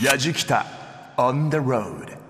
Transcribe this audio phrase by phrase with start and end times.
[0.00, 0.64] やじきた
[1.16, 2.21] on the road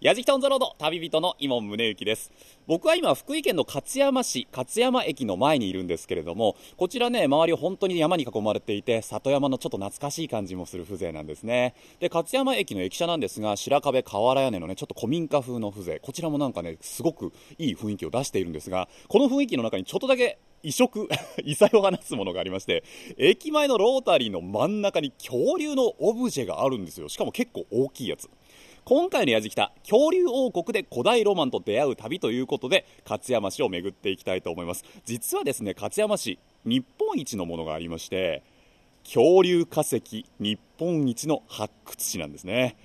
[0.00, 2.30] やじきたオンザロード旅人の伊門宗行です。
[2.68, 11.74] 僕は今福井県の勝山市勝山駅の前にいるんですけれどもこちらね周り本当に山に囲まれていて里山のちょっと懐かしい感じもする風情なんですね。
[11.98, 16.00] で勝山駅の駅舎なんですが白壁瓦屋根のねちょっと古民家風の風情。
[16.00, 21.08] こちらもなんかねすごくいい雰囲気を出しているんですがこの雰囲気の中にちょっとだけ異色
[21.42, 22.84] 異彩を放つものがありまして
[23.16, 27.08] 駅前のロータリーの真ん中に恐竜のオブジェがあるんですよ。
[27.08, 28.30] しかも結構大きいやつ。
[28.88, 34.82] 今回の矢じきた恐竜王国で古代ロマンと出会う旅ということで勝山市を巡っていきたいと思います。
[35.04, 38.42] 実はですね勝山市日本一のものがありまして
[39.04, 42.78] 恐竜化石日本一の発掘地なんですね。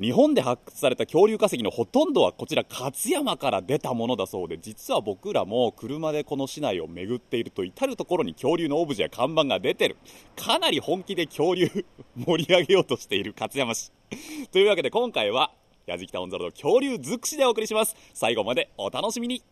[0.00, 9.96] 日本で発掘された恐竜化石のほとんどはこちら勝山から出たものだそうで実は僕らも車でこの市内を巡っていると至る所に恐竜のオブジェや看板が出てる。
[10.36, 11.68] かなり本気で恐竜
[12.16, 13.90] 盛り上げようとしている 勝山市。
[14.52, 15.52] というわけで今回は
[15.86, 17.96] やじきたオンザロの恐竜尽くしでお送りします。
[18.14, 19.42] 最後までお楽しみに。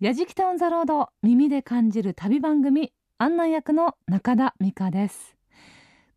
[0.00, 5.33] やじきたオンザロード耳で感じる旅番組案内役の中田美香です。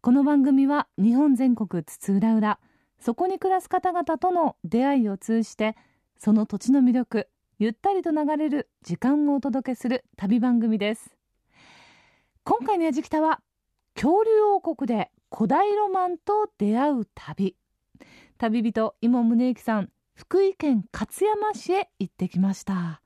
[0.08, 2.59] この番組は日本全国津々浦々
[2.97, 5.75] そこに暮らす方々との出会いを通じて
[6.17, 7.27] その土地の魅力
[7.59, 11.14] ゆったりと流れる時間をお届けする旅番組です。
[12.45, 13.41] 今回のやじきたは
[13.95, 17.58] 恐竜王国で古代ロマンと出会う旅。
[18.38, 23.02] 旅人今宗行さん福井県勝山市へ行ってきました。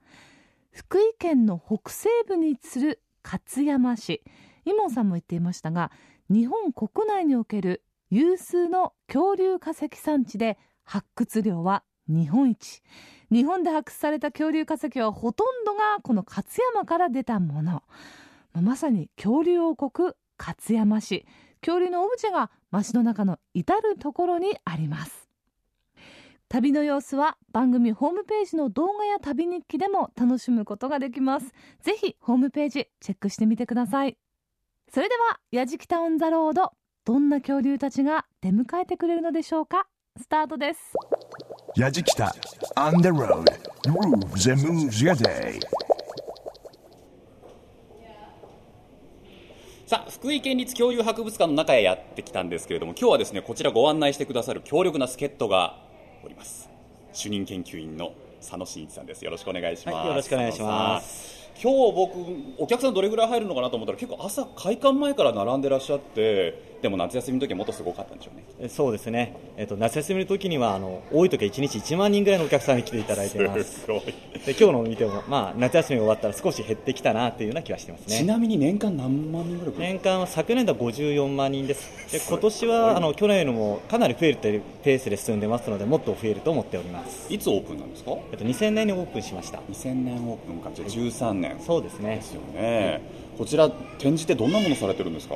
[0.70, 4.22] 福井県の北西部に位置する勝山市。
[4.66, 5.92] イモンさんも言っていましたが
[6.32, 12.82] 日本国内における有数の恐竜化石産地で発掘量は日本一。
[13.30, 17.84] 日本で発掘された恐竜化石はほとんどがこの勝山から出たもの。
[18.54, 21.26] まさに恐竜王国勝山市。
[21.60, 25.28] 恐竜のオブジェが街の中の至る所にあります。
[26.48, 31.54] 旅の様子は番組ホームページの動画や旅日記でも楽しむことができます。
[31.82, 34.18] ぜひホームページチェックしてみてください。
[34.94, 36.74] それではやじきたオンザロード
[37.06, 39.88] どんな恐竜たちが出迎えてくれるのでしょうか？
[40.20, 40.80] スタートです。
[41.78, 42.36] やじきた
[42.76, 43.46] on the road
[43.86, 45.62] grooves and moves your day.
[49.88, 55.78] さあ福井県立恐竜博物館の中へやってきたんですけれども今日はですねこちらご案内してくださる強力な助っ人が
[56.22, 56.70] おります。
[57.14, 59.24] 主任研究員の佐野真一さんです。
[59.24, 62.18] よろしくお願いします、はいよろしくお願いします今日僕
[62.58, 68.44] お客さんどれぐらい入るのかなと思ったら結構朝開館前から並んでらっしゃってでも夏休みの時はもっとすごかったんでしょうね。
[68.60, 73.82] えそうですね、えっと、夏休みの時にはあの多い時は1日1万人ぐらいのお客さんに来ていただいてます。
[73.82, 74.02] すごい。
[74.02, 74.12] で
[74.48, 78.18] 今日の見ても、まあ、夏休みが終わったら少し減ってきたなというような気はしてますね。
[78.18, 82.12] ちなみに年間何万人ぐらい年間は昨年度は54万人です。
[82.12, 88.14] で今年はあの去年よりもかなり増えるというペースで進んでますのでもっと増えると思っております、いつオープンなんですか？
[88.32, 89.60] えっと、2000年にオープンしました。
[89.70, 90.72] 2000年オープンか。
[90.74, 92.16] じゃあ13年そうですね。
[92.16, 93.02] ですよね。
[93.38, 95.36] こちら展示ってどんなものされてるんですか？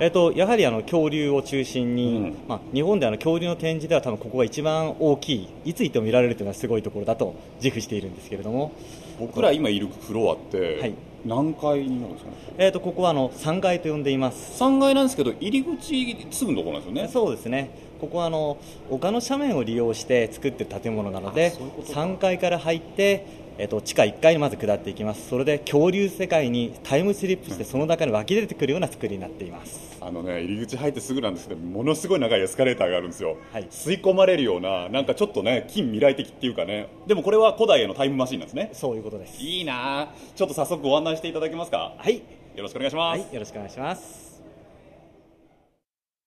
[0.00, 2.36] えっと、やはりあの恐竜を中心に、うん。
[2.48, 8.72] まあ、日本であの恐竜の展示では多分ここが一番大きいいつ行っても見られるというのはすごいところだと自負しているんですけれども、
[9.20, 10.94] 僕ら今いるフロアってはい。
[11.24, 12.36] 何階になるんですかね？
[12.58, 14.60] えっと、ここはあの3階と呼んでいます。
[14.60, 17.08] 3階なんですけど入り口すぐのところなんですよね？
[17.08, 17.70] そうですね。
[18.00, 18.56] ここはあの
[18.90, 22.00] 丘の斜面を利用して作っている建物なのでそういうことか。
[22.00, 23.24] 3階から入って、
[23.62, 25.28] えっと、地下1階にまず下っていきます。
[25.28, 29.98] それで恐竜世界にタイムスリップしてその中に湧き出てくるような作りになっています。
[30.00, 33.68] あのね入り口入ってすぐなんですけどものすごい長いエスカレーターがあるんですよ、はい。
[33.70, 36.88] 吸い込まれるようななんかちょっとね近未来的っていうかね。
[37.06, 38.70] でもこれは古代へのタイムマシンなんですね。
[38.72, 39.40] そういうことです。
[39.40, 40.00] いいな。
[40.00, 41.94] あちょっと早速ご案内していただけますか？
[41.96, 42.22] はい、よ
[42.64, 44.42] ろしくお願いします、はい、よろしくお願いします。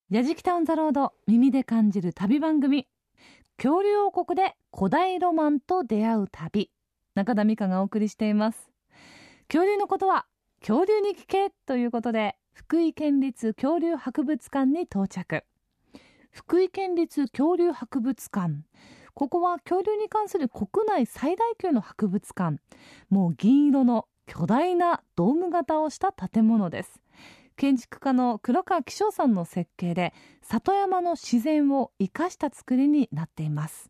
[0.09, 2.88] やじきたオンザロード耳で感じる旅番組
[3.57, 6.72] 恐竜王国で古代ロマンと出会う旅
[7.16, 8.70] 中田美香がお送りしています。
[9.48, 10.26] 恐竜のことは
[10.59, 15.46] 恐竜に聞けということで福井県立恐竜博物館に到着。
[16.32, 18.56] 福井県立恐竜博物館。
[19.14, 22.59] ここは恐竜に関する国内最大級の博物館。
[23.09, 27.00] もう銀色の巨大なドーム型をした建物です。
[27.56, 33.90] 建築家の黒川紀章さんの設計で里山の自然を生かした作りになっています。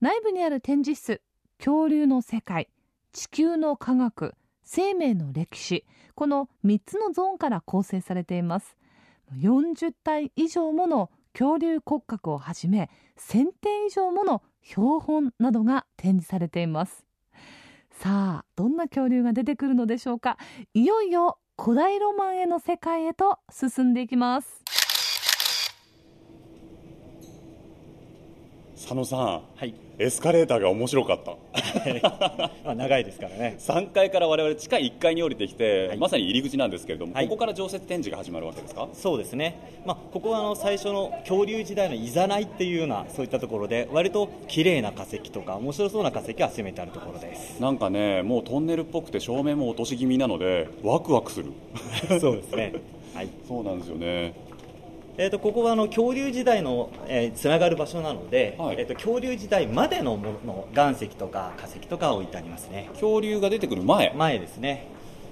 [0.00, 1.20] 内部にある展示室
[1.58, 2.68] 恐竜の世界
[3.12, 5.84] 地球の科学生命の歴史
[6.14, 8.76] この3つのゾーンから構成されています。
[9.38, 17.04] 40体以上もの恐竜骨格をはじめ1000点以上もの標本などが展示されています。
[17.90, 20.38] さあどんな恐竜が出てくるのでしょうか。
[20.72, 24.63] いよいよ古代ロマンへの世界へと進んでいきます。
[28.84, 29.20] 佐野さん
[29.56, 31.36] はい、エスカレーターが面白かった。
[32.66, 33.56] まあ、長いですからね。
[33.58, 35.96] 3階から我々地下1階に降りてきて、はい。
[35.96, 37.24] まさに入り口なんですけれども、はい。
[37.24, 38.86] ここから常設展示が始まるわけですか？
[38.92, 47.58] そうですね、まあ、ここはあの最初の恐竜時代のいざないっていうようなそういったところで割と綺麗な化石とか面白そうな化石を集めてあるところです。
[47.62, 51.52] なんかねもうトンネルっぽくて照明も落とし気味なのでワクワクする。
[52.20, 52.74] そうですね。
[53.14, 53.28] はい。
[53.48, 54.34] そうなんですよね
[55.16, 58.76] えー、とここはあの恐竜時代の、えーつながる場所なので、はい。
[58.78, 62.88] えー、と恐竜時代までのもの岩石とか化石とか置いてありますね。
[62.94, 64.12] 恐竜が出てくる前。
[64.16, 64.88] 前ですね。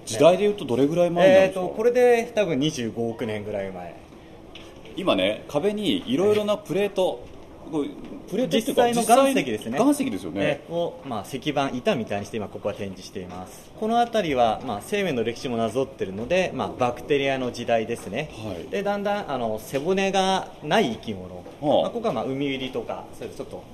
[0.07, 3.97] 時代でいうとどれぐらい前なんえー、ですか、とこれで多分25億年ぐらい前。
[4.97, 7.25] 今ね壁にいろいろなプレート、
[7.73, 7.87] こう
[8.31, 9.79] プレート実際の岩石ですね。
[9.79, 13.71] 岩石ですよね、えーを、まあ、石板板みたいにして今ここは展示しています。
[13.81, 18.71] この辺りは、まあ、生命の歴史もなぞっているので、まあ、バクテリアの時代ですね、はい。
[18.71, 21.43] でだんだんあの背骨がない生き物、は
[21.81, 21.83] あ。
[21.83, 23.65] まあ、ここは、まあ、海入りとかそういうちょっと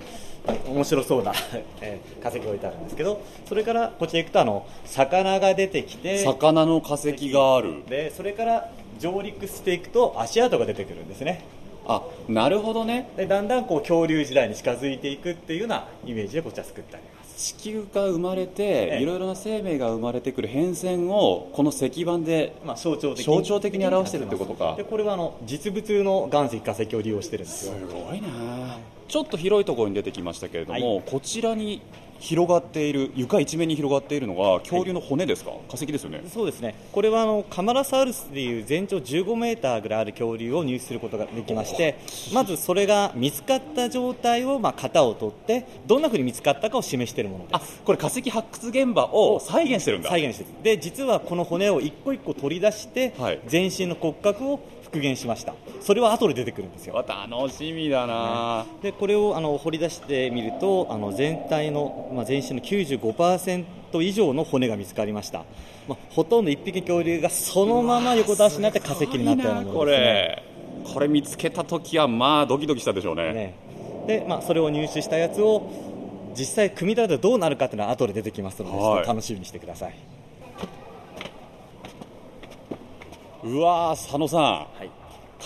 [0.66, 1.32] 面白そうな、
[1.82, 7.84] えー化石が置いてあるんですけどそれからこっちへ行くとあの魚が出てきて魚の化石がある。
[7.88, 11.44] でそれから上陸していくと足跡が出てくるんですね
[11.88, 13.11] あなるほどね。
[13.17, 17.55] でだんだんこう恐竜時代に近づいていくっていうようなイメージでこっちは作ってあります。
[17.55, 19.02] 地球が生まれてええ。
[19.02, 24.75] いろいろな生命が生まれてくる変遷をこの石板でまあ、象徴的象徴的に表してるってことか。
[24.76, 28.29] でこれはあの実物の岩石化石を利用してるんですすよごいな。
[29.08, 31.81] ちょっと広いところに出てきましたけれども、はこちらに
[32.18, 36.22] 広がっている床一面に広がっているのが恐竜の骨ですか、化石ですよね。
[36.32, 36.74] そうですね。
[36.92, 41.98] これはあのカマラサウルスという全長15メーターぐらいある恐竜を入手することができまして
[42.32, 47.78] まずそれが見つかった状態をまあ型を取ってどんなふうに見つかったかを示しているものです。
[47.80, 50.10] あこれ化石発掘現場を再現してるんだ。
[50.10, 50.62] 再現してる。
[50.62, 53.40] で実はこの骨を一個一個取り出して、はい。
[53.46, 55.55] 全身の骨格を復元しました。
[55.81, 56.94] それは後で出てくるんですよ。
[56.94, 63.64] わ楽しみだな、でこれをあの掘り出してみるとあの全体の、まあ、全身の95%
[64.02, 65.44] 以上の骨が見つかりました、
[65.87, 70.05] まあ、ほとんど1匹恐竜がそのまま横倒しになって化石になったようなものこですね。
[70.05, 70.43] れ。
[70.94, 73.32] これ見つけた時はまあドキドキしたでしょうね。
[73.35, 73.55] ね。
[74.06, 75.70] で、まあ、それを入手したやつを
[76.37, 79.06] 実際組み立ててどうなるかっていうのは後で出てきますので、はい。
[79.06, 79.94] 楽しみにしてください、
[83.44, 84.40] うわー佐野さん。
[84.40, 84.90] はい、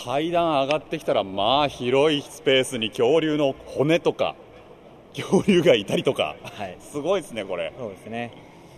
[0.05, 4.35] 階段上がってきたらまあ広いスペースに恐竜の骨とか
[5.15, 6.37] 恐竜がいたりとか。
[6.43, 7.73] はい、すごいですねこれ。
[7.79, 8.33] そうですね。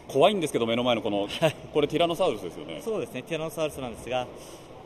[0.09, 1.29] 怖いんですけど目の前のこの
[1.73, 2.81] これティラノサウルスですよね。
[2.85, 4.27] そうですねティラノサウルスなんですが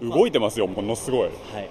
[0.00, 1.28] 動いてますよものすごい。
[1.28, 1.68] はい、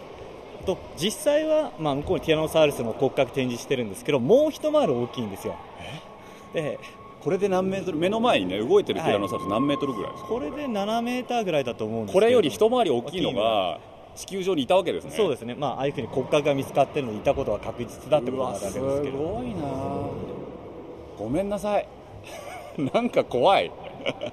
[0.65, 5.56] と実際は、まあ、向こうにティラノサウルスの骨格展示してるんですけどもう一回り大きいんですよ。
[6.54, 6.80] で
[7.27, 13.81] これで何メートル目の前にね動いてるティラノサウルス何メートルぐらいですか、これで7メーターぐらいだと思うんですこれより一回り大きいのが
[14.15, 15.12] 地球上にいたわけですね。
[15.12, 19.62] そうですね、まあ、ああいうふうに骨格が見つかってるのにいたことは確実だってことなわけですけうわすどごいな。
[21.19, 21.88] ごめんなさい。
[22.94, 23.73] なんか怖い。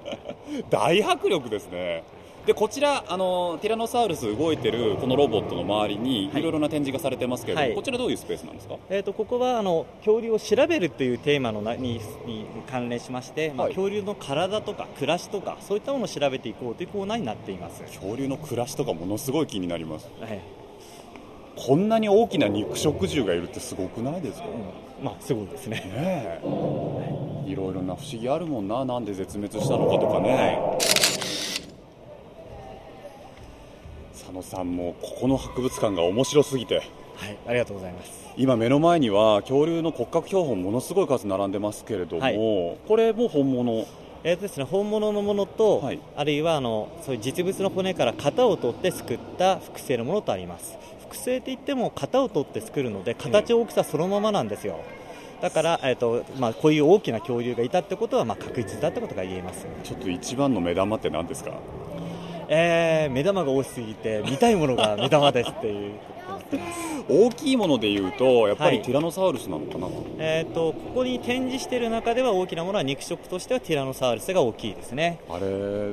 [0.71, 2.05] 大迫力ですね
[2.47, 6.41] でこちらあのティラノサウルス動いてるこのロボットの周りにはい。
[6.41, 7.75] いろいろな展示がされてますけれども、はい。
[7.75, 8.77] こちらどういうスペースなんですか？
[8.91, 13.75] えー、とここはあの恐竜を調べるというテーマのなにに関連しまして、まあ、はい。
[13.75, 20.09] 恐竜の体とか暮らしとかそういったものを調べていこうというコーナーになっています、恐竜の暮らしとかものすごい気になります。
[20.21, 20.41] はい。
[21.57, 25.77] こんなに大きな肉食獣がいるってすごくないですか、うん、まあすごいですね。
[25.77, 27.51] ねえ。
[27.51, 27.55] い。
[27.55, 30.59] ろいろな不思議あるもんななんで絶滅したのかとかね、
[34.25, 36.77] 佐野さんもここの博物館が面白すぎて。
[36.77, 38.11] はいありがとうございます。
[38.37, 42.35] 今目の前には恐竜の骨格標本ものすごい数並んでますけれども、はい。
[42.89, 43.87] これも本物？
[44.25, 46.01] えーとですね、本物のものと、はい。
[46.17, 50.79] あるいはあのそういう実物の骨から型を取って作った複製のものとあります。
[51.03, 54.81] 複製って言っても型を取って作るので形大きさそのままなんですよ。
[55.41, 61.53] だから、えーとまあ、こういう大きな恐竜がいたってことは、まあ、確実だってことが言えます、ちょっと一番の目玉って何ですか？
[62.49, 65.95] えー目玉が多すぎて見たいものが目玉ですっていう。
[67.07, 68.87] 大きいものでいうとやっぱりはい。
[68.87, 69.89] ティラノサウルスなのかな？
[69.89, 75.21] と、えーとここに展示している中では大きなものは肉食としてはティラノサウルスが大きいですね。
[75.29, 75.41] あれ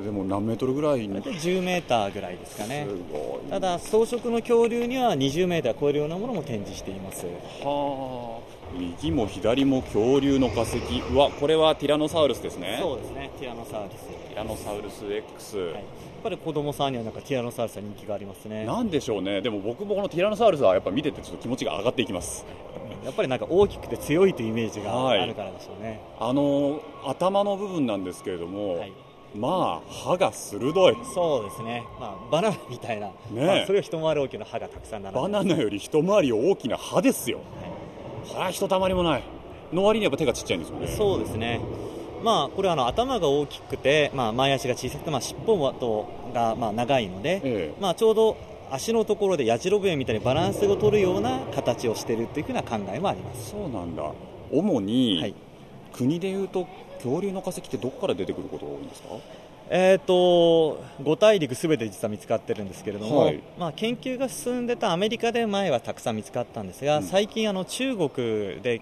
[0.02, 1.08] でも何メートルぐらい？
[1.08, 2.88] に大体10メーターぐらいですかね。
[2.88, 3.50] すごい。
[3.50, 7.26] ただ草食の恐竜には20メーター超えるようなものも展示しています。
[7.62, 8.62] はあ。
[8.74, 10.78] 右も左も恐竜の化石。
[11.12, 12.78] うわこれはティラノサウルスですね。
[12.80, 13.30] そうですね。
[13.38, 15.84] ティラノサウルス、ティラノサウルス X、はい、
[16.22, 18.66] ぱり子供さんにはなんかティラノサウルスは人気がありますね。
[18.66, 19.42] なんでしょうね。
[19.42, 22.46] でも僕もこのティラノサウルスはやっぱ見ててちょっと気持ちが上がっていきます。
[23.04, 25.20] やっぱりなんか大きくて強いというイメージがはい。
[25.20, 28.94] あるからでしょうね、あの頭の部分なんですけれども、はい。
[29.34, 30.96] まあ歯が鋭い。
[31.14, 33.46] そうですね、まあ、バナナみたいな、え。
[33.46, 37.40] まあ、それを一回り大きな歯がたくさん並んでバナナより一回り大きな歯ですよ。
[38.28, 39.24] これはひとたまりもない。
[39.74, 40.88] の割にやっぱ手がちっちゃいんですよね。
[40.88, 41.62] そうですね、
[42.24, 47.82] まあ、これはあの頭が大きくて、まあ、前足が小さくて、まあ、尻尾とがまあ長いので、ええ。
[47.82, 48.38] まあ、ちょうど
[48.72, 53.52] 足のところでやじろべえみたいにバランスを取るような形をしているというふうな考えもあります。
[53.52, 54.12] そうなんだ。
[54.52, 55.34] 主に、はい。
[55.94, 56.68] 国でいうと
[57.04, 59.10] 恐竜の化石ってどこから出てくることが多いんですか？
[59.74, 63.42] えー、と5大陸すべて実は見つかってるんですけれども、はい。
[63.58, 67.04] まあ、研究が進んでたアメリカで前はたくさん見つかったんですが、うん。
[67.04, 68.10] 最近あの中国
[68.62, 68.82] で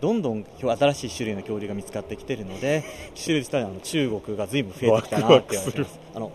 [0.00, 2.84] どんどん新しい種類の恐竜が見つかってきているので
[3.14, 5.98] 種類自体は中国がずいぶん増えてきたなって言われてます。
[6.14, 6.32] あの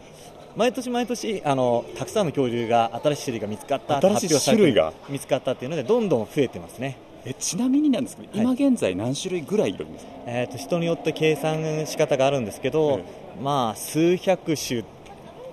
[0.56, 4.94] 毎年毎年あのたくさんの恐竜が新しい種類が見つかった新しい種類が？
[5.08, 6.98] 見つかったっていうのでどんどん増えてますね。
[7.26, 10.12] えちなみになんですけど、今現在何種類ぐらいいるんですか？
[10.26, 13.04] えー、と人によって計算仕方があるんですけど、え。
[13.44, 14.84] まあ、数百種っ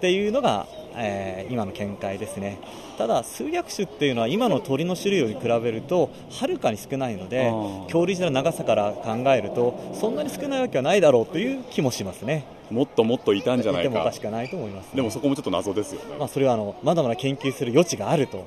[0.00, 2.58] ていうのが、えー今の見解ですね
[2.96, 7.52] ただ数百種っていうのは今の鳥の種類に比べるとはるかに少ないので
[7.84, 12.44] 恐竜時代の長さから考えるとそんなに少ないわけはないだろうという気もしますね。
[12.70, 14.06] もっともっといたんじゃないてもおか。
[14.06, 16.16] かしくないと思います、でもそこもちょっと謎ですよね。
[16.18, 18.44] まあ、それはあのまだまだ研究する余地があると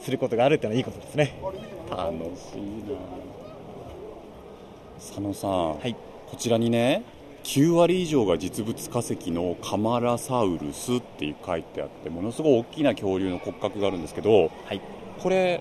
[0.00, 1.34] することがあるというのはいいことですね。
[1.90, 2.96] 楽しいな。
[4.98, 5.94] 佐野さん、はい。
[6.30, 7.02] こちらにね
[7.44, 14.80] 9割以上が実物化石のカマラサウルスって書いてあってものすごい大きな恐竜の骨格があるんですけどはい。
[15.18, 15.60] これ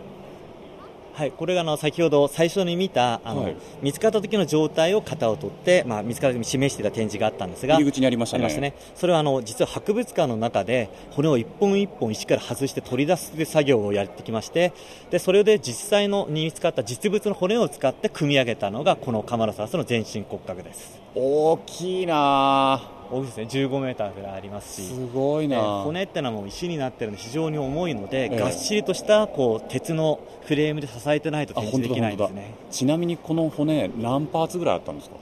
[1.19, 3.55] はい、これがあの先ほど最初に見たあの、はい。
[3.81, 8.45] 見つかった時の状態を型を取って、まあ、見つかった時に示していた展示があったんですが入り口にありましたね。
[8.45, 8.73] ありましたね。
[8.95, 14.71] それはあの実は博物館の中で骨を一本一本石から外して取り出す作業をやってきまして
[15.09, 22.81] でそれで実際のに見つかった実物の骨を使って組み上げたのがこのカマラサウルスの全身骨格です大きいな。
[23.11, 23.43] 大きいですね。
[23.67, 24.87] 15メーターぐらいありますし。
[24.87, 25.55] すごいね。
[25.55, 28.39] な、骨ってのはもう石になってるので非常に重いので、ええ。
[28.39, 32.53] がっしりとしたこう鉄のフレームで支えてないとあ展示できないんですね。
[32.69, 35.15] ちなみにこの骨何パーツぐらいあったんですか？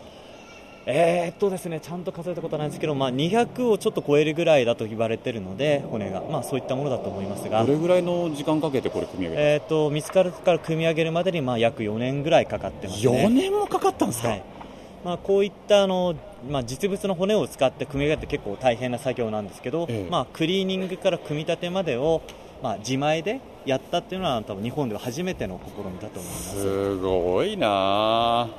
[0.89, 7.61] えーっとですね、ちゃんと数えたことはないんですけど、まあ、200をちょっと超えるぐらいだと言われてるので、骨が、まあ、そういったものだと思いますが。
[7.65, 13.25] ど、れぐらいの時間かけてこれ組み上げた、えーっと見つかるから組み上げるまでに、まあ、約4年ぐらいかかってますね。
[13.25, 14.43] 4年もかかったんですか、はい
[15.07, 16.15] まあ、こういったあの、
[16.49, 20.11] まあ、実物の骨を使って組み上げて結構大変な作業なんですけど、ええ。
[20.11, 22.21] まあ、クリーニングから組み立てまでを、
[22.61, 26.59] まあ、自前でやったっていうのは多分日本では初めての試みだと思います。
[26.59, 28.49] すごいな。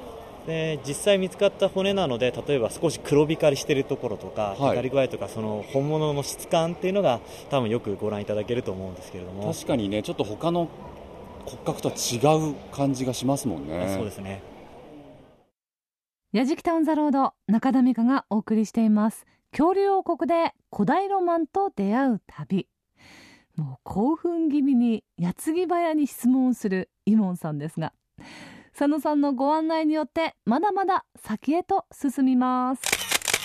[0.46, 4.70] で実際見つかった骨なので例えば少し黒光りしているところとか、はい。
[4.70, 9.52] 光り具合とかその本物の質感っていうのが多分よくご覧いただけると思うんですけれども。
[9.52, 10.66] 確かにねちょっと他の
[11.44, 12.16] 骨格とは違
[12.52, 13.94] う感じがしますもんね。
[13.94, 14.40] そうですね
[16.30, 19.24] やじきたオンザロード中田美香がお送りしています。
[19.50, 22.68] 恐竜王国で古代ロマンと出会う旅。
[23.56, 27.94] もう興奮気味に矢継ぎ早に質問をするイモンさんですが
[28.72, 32.82] 佐野さんのご案内によってまだまだ先へと進みます。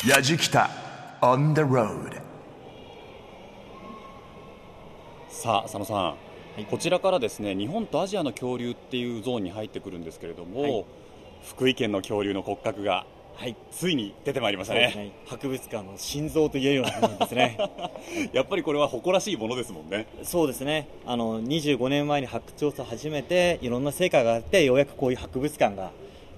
[0.05, 0.69] やじきた
[1.21, 2.21] on the road
[5.29, 6.15] さあ佐野さ
[6.59, 10.85] ん、こちらからですね日本とアジアの恐竜っていうゾーンに入ってくるんですけれども、はい
[11.47, 15.12] 福井県の恐竜の骨格がはいついに出てまいりましたね。
[15.25, 17.57] 博物館の心臓と言えるようなものですね。
[18.31, 20.05] やっぱりこれは誇らしいものですもんね。
[20.23, 20.88] そうですね。
[21.05, 25.91] あの25年前に発掘調査を始めていろんな成果があってようやくこういう博物館が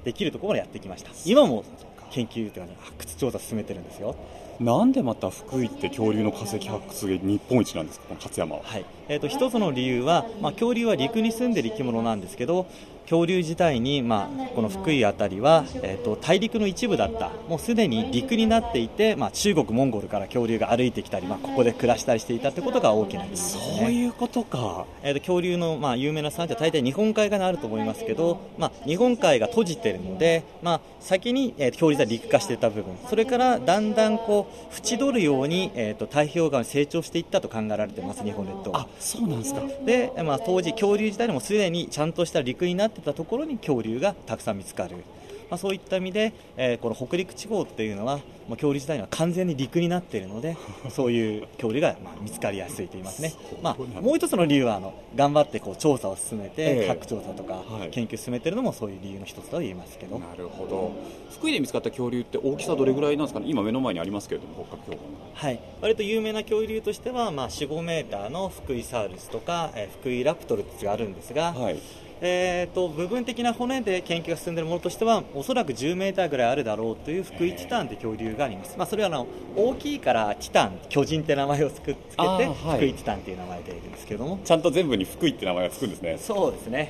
[0.05, 1.11] できるところまでやってきました。
[1.25, 1.63] 今も
[2.11, 4.15] 研究というか、ね、発掘調査進めてるんですよ。
[4.61, 8.05] なんでまた福井って恐竜の化石発掘で日本一なんですか？
[8.07, 8.61] この勝山は。
[8.63, 8.85] はい。
[9.09, 12.65] えー、と一つの理由は、まあ、恐竜は陸に住んでいる生き物なんですけど
[13.05, 23.77] 恐竜自体に、まあ、この福井あたりは、えー、と大陸の一部だったもうすでに陸になっていて、まあ、中国、モンゴルから恐竜が歩いてきたり、まあ、ここで暮らしたりしていたということが大きな理由ですね。
[23.79, 24.85] そういうことか。
[25.03, 38.81] えーと恐竜の、まあ、有名な産地は大体日本海側にあると思いますけど、まあ、日本海が閉じているので、まあ、先に、えー恐竜が陸化していた部分それからだんだんこう縁取るように、えー、と太平洋側に成長していったと考えられています日本列島は。
[38.81, 39.61] あそうなんですか。
[39.85, 44.97] で、まあ、当時恐竜自体にもすでにちゃんとした陸になってたところに恐竜がたくさん見つかる、
[45.49, 50.57] まあ、そういった意味で、えーこの北陸地方っていうのは、まあ、恐竜自体には完全に陸になっているので
[50.89, 57.89] そういう恐竜が、まあ、見つかりやすいと言いますね、まあ、もう一つの理由はあの頑張ってこう調査を進めえてえ核調査とかはい。
[57.89, 60.91] 研究を進めてるのもそういう理由の一つと言えますけど、なるほど
[61.31, 63.47] 福井で見つかった恐竜って大きさどれぐらいなんですかね？
[63.49, 71.79] 今目の前にありますけれども骨格標本はい、割と有名な恐竜としては、まあ、4、5メーターの福井サウルスとか、えー福井ラプトルっがあるんですが、はい
[72.21, 82.45] えー、と部分的な骨で研究が進んでいるものとしてはおそらく10メーターぐらいあるだろうという福井ティタンという恐竜があります、まあ、それはあの大きいからティタン巨人って名前をつくつけて、はい
[82.77, 84.39] 福井ティタンという名前でいるんですけれども。
[84.43, 86.89] ちゃんと全部に福井って名前がつくんですねそうですね。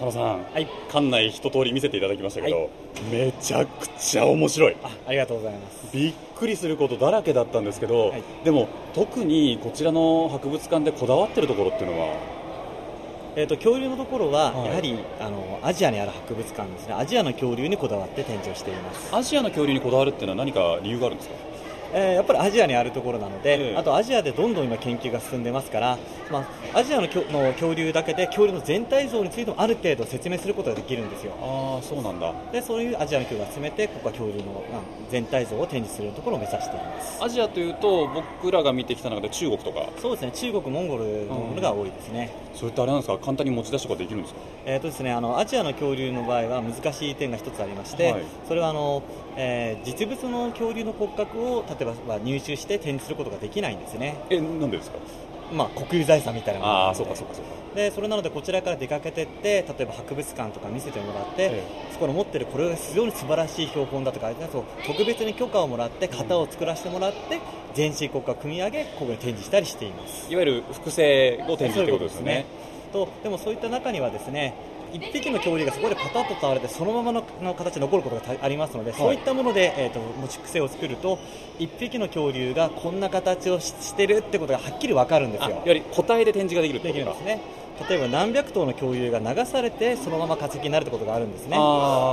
[0.00, 0.66] 佐野さん、はい。
[0.90, 2.68] 館内一通り見せていただきましたけど、はい。
[3.12, 4.76] めちゃくちゃ面白い。
[4.82, 5.88] あありがとうございます。
[5.92, 8.22] びっくりすることだらけだったんですけど、はい。
[8.42, 12.16] でも特にこちらの博物館でこだわってるところっていうのは？
[13.36, 14.66] えー、と恐竜のところは、はい。
[14.66, 16.94] やはりあのアジアにある博物館ですね。
[16.94, 21.34] アジアの恐竜にこだわって展示をしています、アジアの恐竜にこだわるっていうのは何か理由があるんですか？
[21.92, 23.76] えーやっぱりアジアにあるところなので、ええ。
[23.76, 25.98] あとアジアでどんどん今研究が進んでますから、
[26.30, 31.32] まあ、アジアの恐の恐竜だけで恐竜の全体像についてもある程度説明することができるんですよ。
[31.40, 32.32] ああそうなんだ。
[32.52, 34.80] でそういうアジアの恐竜を集めてここは恐竜の、まあ
[35.10, 37.20] 全体像を展示するところを目指しています。
[37.20, 39.88] アジアというと僕らが見てきた中で中国とか。
[40.00, 40.30] そうですね。
[40.32, 43.18] 中国モンゴルのものが多いですね、それってあれなんですか？
[43.18, 44.40] 簡単に持ち出しとかできるんですか？
[44.66, 48.22] えーとですね、あのアジアの恐竜の場合は難しい点が一つありまして、はい。
[48.46, 49.02] それはあの、
[49.36, 54.98] えー実物の恐竜の骨格を例えばまあ入手して展示することができないんですね、えなんでですか？
[55.52, 56.88] まあ、国有財産みたいなものなので。
[56.88, 57.50] ああそうかそうかそうか。
[57.74, 67.40] でそれなのでこちらから出かけてって例えば博物館とか見せてもらって、えそこの持ってるこれが非常に素晴らしい標本だとかそう特別に許可をもらって型を作らせてもらって
[67.74, 70.32] 全身骨格を組み上げここに展示したりしています。
[70.32, 72.46] いわゆる複製を展示ってことですよね。
[72.92, 74.54] とでもそういった中にはですね
[74.92, 81.18] 一匹の恐竜がそこでパタッと倒れてそのままのの形で残ることがたありますので、そういったもので、えー、と持ち癖を作ると
[81.58, 85.46] 一匹の恐竜がこんな形をししてるってことがはっきり分かるんですよ。
[85.46, 85.62] あいわ。
[85.66, 87.16] ゆる個体で展示ができるってでことか。
[87.18, 91.56] きるんですね例えば何百頭の恐竜が流されてそのまま化石になるってことがあるんですね。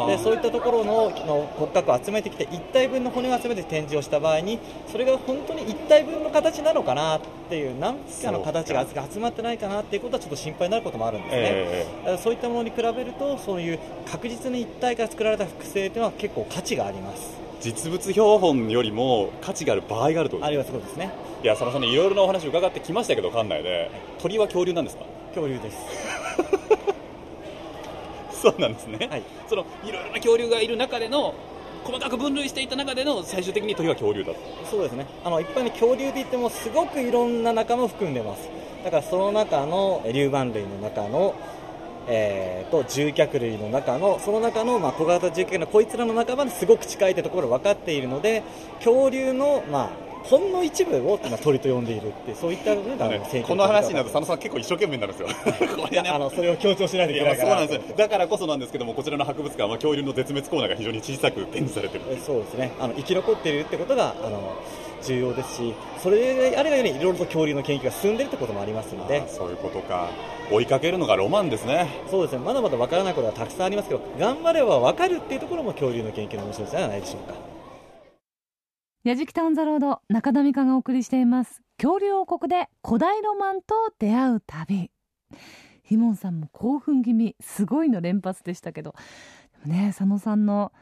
[0.08, 4.60] でそういったところのの骨格を集めてきて1体分の骨を集めて展示をした場合に
[4.92, 17.38] それが本当に1体分の形なのかなっていう何かの形が集まってないかなっていうことはちょっと心配になることもあるんですね、えだからそういったものに比べるとそういう確実に一体から作られた複製というのは結構価値があります。
[17.60, 21.12] 実物標本よりも価値がある場合があるとあるいはそうですね。
[21.44, 23.90] いや佐野さんにいろいろなお話を伺ってきましたけど館内で。
[24.20, 25.17] 鳥は恐竜なんですか？
[25.38, 25.78] 恐竜です。
[28.42, 29.24] そうなんですね、はい。
[29.48, 31.36] そのいろいろな恐竜がいる中での
[31.84, 34.40] 細かく分類していた中での最終的に鳥は恐竜だと。
[34.70, 35.06] そうですね。
[35.24, 38.50] あの一般に恐竜って言ってもすごくいろんな仲間を含んでます。
[38.84, 41.36] だからその中のえ竜板類の中の
[42.10, 48.44] えー、と獣脚類の中のその中の、まあ、小型獣脚類のこいつらの仲間ですごく近いというところが分かっているので
[48.78, 52.82] 恐竜の、まあ、ほんの一部を、まあ、鳥と呼んでいるってそういったね
[53.32, 55.78] 研究この話になると佐野さん結構一生懸命になるんですよ。
[55.78, 56.10] これね。
[56.10, 57.50] あのそれを強調しないといいけないから。
[57.50, 62.04] やそうなんですよだからこそなんですけどもこちらの博物館は恐竜の絶滅コーナーが非常に小さく展示されてる。
[62.10, 62.72] えそうですね。
[62.80, 64.54] あの生き残っているってことがあの
[65.04, 69.28] 重要ですしそれであれがようにいろいろと恐竜の研究が進んでいるってこともありますので。
[69.28, 70.10] そういうことか。
[70.50, 71.90] 追いかけるのがロマンですね。
[72.10, 72.40] そうですね。
[72.40, 77.57] まだまだ分からないことがたくさんありますけど頑張れば分かるっていうところも恐竜の研究の面白さではないでしょうか
[79.08, 81.62] やじきたオンザロード中田美香がお送りしています。
[81.78, 84.92] 恐竜王国で古代ロマンと出会う旅。
[85.82, 87.38] ひもんさんも興奮気味。
[87.40, 88.96] すごいの連発でしたけど。
[89.64, 90.74] でもね佐野さんの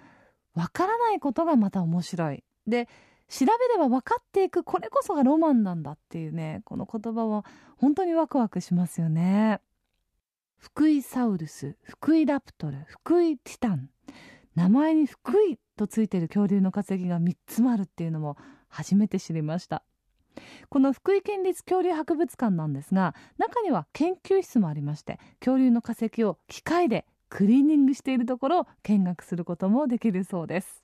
[0.55, 2.43] わからないことがまた面白い。
[2.65, 2.89] で
[3.29, 7.45] 調べれば分かっていくこれこそがロマンなんだっていうねこの言葉は
[7.77, 9.61] 本当にワクワクしますよね。
[10.57, 13.91] 福井サウルス福井ラプトル福井ティタン。
[14.55, 19.83] 名前に福井とついている恐竜の化石が3つもあるっていうのも初めて知りました。
[20.69, 30.83] この福井県立恐竜博物館なんですが中には研究室もありまして恐竜の化石を機械でクリーニングしているところを見学することもできるそうです。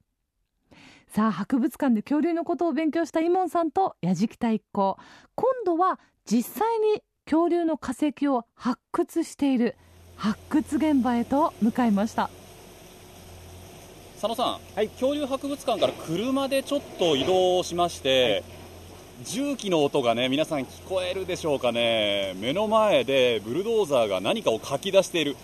[1.07, 4.97] さあ博物館で恐竜のことを勉強したイモンさんと矢敷太一行。
[5.35, 9.75] 今度は実際に恐竜の化石を発掘している
[10.15, 12.29] 発掘現場へと向かいました。
[14.21, 18.43] 佐野さん、恐竜博物館から車でちょっと移動しまして、
[19.23, 22.35] 重機の音がね皆さん聞こえるでしょうかね。
[22.35, 25.35] 目の前でブルドーザーが何かをかき出している。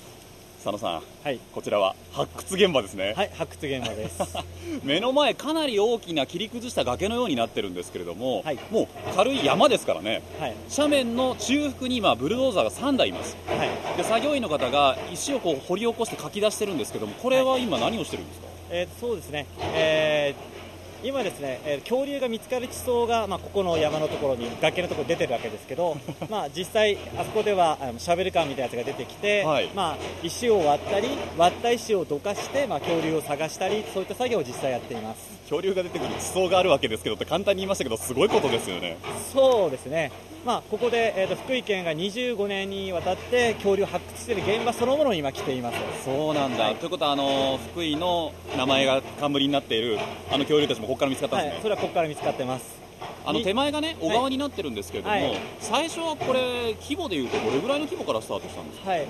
[0.63, 1.39] 佐野さんはい。
[1.53, 4.21] こちらは発掘現場ですね、はい発掘現場です。
[4.85, 8.59] 目の前かなり大きな切り崩した崖のようになってるんですけれども、はい。
[8.69, 10.21] もう軽い山ですからね。
[10.39, 10.55] はい。
[10.69, 13.37] 斜面の中腹に今ブルドーザーが3台います。
[13.47, 13.97] はい。
[13.97, 20.57] で作業員の方が石をこう掘り起こしてかき出してるんですけどもこれは今何をしてるんですか、えーそうですね、えー
[21.03, 25.95] 今ですね、えー恐竜が見つかる地層が、まあ、ここの山のところに崖のところに出てるわけですけど
[26.27, 29.69] まあ実際あそこではあのシャベルカーみたいなやつが出てきて、はい。
[29.75, 35.37] まあ、石を割ったり割った石をどかして、まあ、恐竜を探したりそういった作業を実際やっています。
[35.43, 38.97] 恐竜が出てくる地層があるわけですけどって簡単に言いましたけどすごいことですよね。
[39.31, 40.11] そうですね、
[40.47, 45.77] まあ、ここで、えーと、福井県が25年にわたって恐竜を発掘している現場そのものに今来ています。
[46.05, 49.99] そうなんだ、はい、ということはあの福井の名前が冠になっている
[50.31, 52.77] あの恐竜たちもここから見つかったんですね、はい、それはここから見つかってます。
[53.25, 59.05] あの手前がね小川になってるんですけれども、はい、最初はこれ規模でいうとどれぐらいの規模からスタートしたんですか、はい、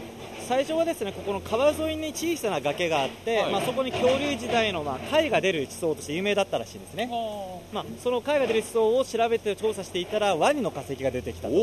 [0.47, 7.10] 最初はですねここの川沿いに小さな崖があって、はい、まあ、そこに恐竜時代の、まあ、貝が出る地層として有名だったらしいんですね、
[7.73, 11.53] まあ、その貝が出る地層を調べて調査していたらワニの化石が出てきたと。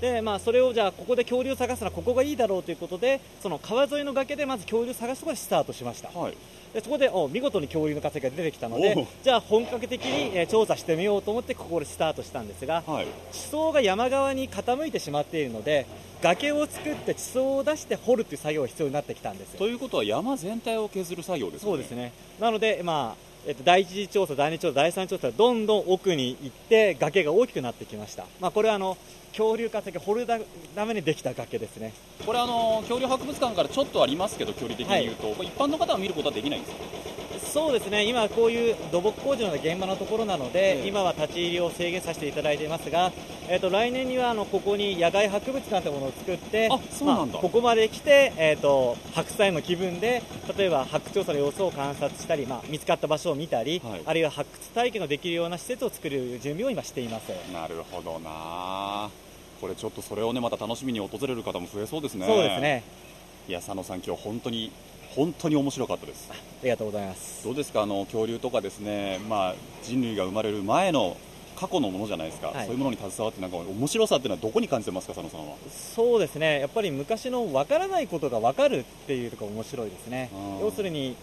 [0.00, 6.36] でまあ、それをじゃあここで恐竜を探すのはここがいいだろうということでその川沿いの崖でまず恐竜を探すところでスタートしました、はい。
[6.72, 15.86] でそこでお見事に恐竜の化石が出てきたのでじゃあ本格的に、えー、調査してみようと思ってここでスタートしたんですが、はい、地層が山側に傾いてしまっているので
[16.22, 21.70] 崖を作って地層を出して掘るという作業が必要になってきたんですということは山全体を削る作業ですね。
[21.70, 22.12] そうですね。
[22.38, 28.98] なので、まあえっと、第一次調査、第二次調査、第三次調査どんどん奥に行って崖が大きくなってきました、まあ、これはあの
[29.32, 31.92] 恐竜化石掘るためにできた崖ですね。
[32.26, 36.84] これあの恐竜博物館からちょっとありますけど距離的に言うと、はい、一般の方は見ることはできないんですか？
[37.52, 38.04] そうですね。
[38.04, 43.10] 今、こういう土木工事の現場のところなので、えー、今は立ち入りを制限させていただいていますが、
[43.48, 50.22] えーと、来年にはあのここに野外博物館というものを作ってあそうなんだ、まあ、ここまで来て、えーと、白菜の気分で
[50.56, 57.30] 例えば発掘調査の様子を観察したり、まあ、見つかった場所を見たり、はい、あるいは発掘体験のできるような施設を作る準備を今しています。
[57.52, 59.10] なるほどな
[59.60, 62.26] これちょっとそれをねまた楽しみに訪れる方も増えそうですね。
[62.26, 62.82] そうですね。
[63.48, 64.72] いや佐野さん今日本当に
[65.14, 66.28] 本当に面白かったです。
[66.30, 67.44] ありがとうございます。
[67.44, 67.82] どうですか？
[67.82, 71.16] あの恐竜とかですね、まあ、人類が生まれる前の
[71.56, 75.14] 過去のものじゃないですか、はい、そういうものに携わってなんか面白さっていうのはどこに感じてますか？
[75.14, 75.56] 佐野さんは。
[75.94, 76.60] そうですね。
[76.60, 80.30] やっぱり昔の分からないことが分かるっていうところ面白いですね。
[80.60, 81.16] 要するに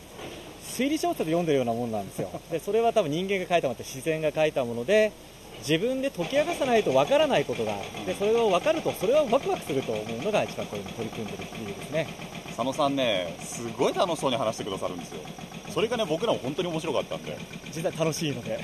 [0.63, 2.29] 推理小説で読んでるようなもんなんですよ。
[2.51, 5.11] でそれは多分人間が書いたものって自然が書いたもので
[5.59, 7.73] 自分で解き明かさないとわからないことが
[8.05, 12.07] でそれを分かるとそれはワクワクすると思うのが一番これに取り組んでる理由ですね。
[12.47, 15.21] 佐野さんねすごい楽しそうに話してくださるんですよ。
[15.69, 17.37] それがね僕らも本当に面白かったんで。
[17.75, 18.59] 実際楽しいので。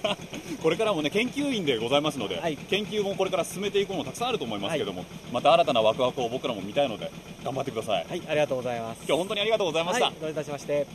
[0.62, 7.10] これからもね研究員でございますので、はい、研究もこれから進めていくものたくさんあると思いますけども、はい、また新たなワクワクを僕らも見たいので
[7.42, 8.06] 頑張ってください。
[8.06, 8.98] はいありがとうございます。
[9.06, 10.86] 今日本当にありがとうございました、はい、どういたしまして。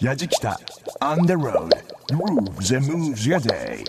[0.00, 0.58] やじきた
[1.00, 1.68] On the road.
[2.08, 3.84] Grooves and moves your day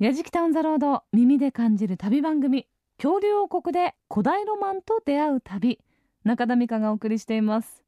[0.00, 5.78] やじきたオンザロード耳で感じる旅番組恐竜王国で古代ロマンと出会う旅
[6.24, 7.84] 中田美香がお送りしています。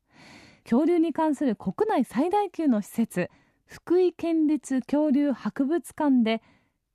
[0.64, 3.30] 恐竜に関する国内最大級の施設
[3.64, 6.42] 福井県立恐竜博物館で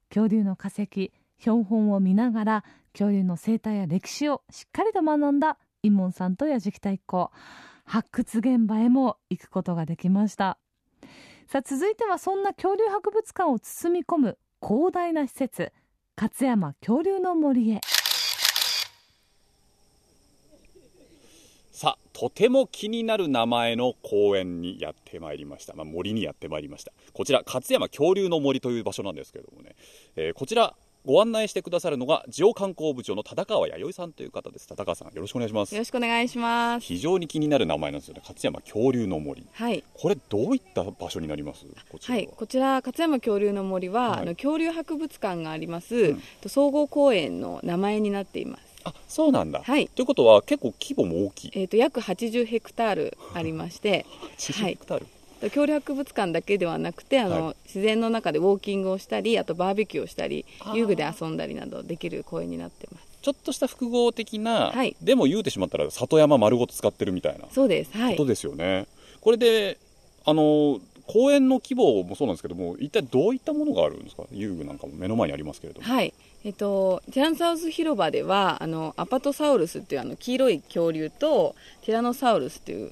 [0.10, 7.32] 恐竜の化石標本を見ながら恐竜の生態や歴史をしっかりと学んだイモンさんとやじきた一行
[7.86, 10.60] 発掘現場へも行くことができました。
[11.47, 15.72] さあ続いてはそんな恐竜博物館を包み込む広大な施設
[16.20, 17.82] 勝山恐竜の森へ。
[21.72, 26.91] さあとても気になる名前の公園にやってまいりました、まあ、森にやってまいりました。
[27.13, 29.76] こちら勝山恐竜の森という場所なんですけれどもね、
[30.15, 30.76] えー、こちら
[31.08, 34.67] ご案内してくださるのがジオ観光部長の田川弥生さんという方です。
[34.67, 35.74] 田川さんよろしくお願いします。
[35.74, 36.86] よろしくお願いします。
[36.86, 38.20] 非常に気になる名前なんですよね。
[38.22, 39.48] 勝山恐竜の森。
[39.54, 39.86] はい。
[39.93, 41.65] これどういった場所になります？
[41.89, 42.22] こちらは。
[42.22, 42.28] い。
[42.28, 48.63] こちら勝山恐竜の森は、はい、あの恐竜博物館があります、うん、総合公園の名前になっています。
[48.84, 54.06] あそうなんだ、はい、ということは結構規模も大きい、えーと、約80ヘクタールありまして
[54.38, 63.08] 80ヘクタール、はい恐竜博物館だけではなくてあの、はい、自然の中でウォーキングをしたりあとバーベキューをしたり遊具で遊んだりなどできる公園になってます。
[63.21, 68.88] ちょっとした複合的な、はい、でも言うてしまったら里山丸ごと使ってるみたいなそうです、はい、ことですよね。
[69.21, 69.78] これで
[70.26, 74.23] あの公園の規模もそうなんですけども一体どういったものがあるんですか？
[74.32, 75.88] 遊具なんかも目の前にありますけれども。
[75.88, 76.13] はい。
[76.43, 82.91] えっと、ティラノサウルス広場ではあのアパトサウルスっていうあの黄色い恐竜とティラノサウルスっていう